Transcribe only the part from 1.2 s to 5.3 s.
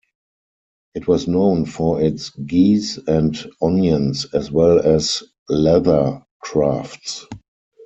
known for its geese and onions as well as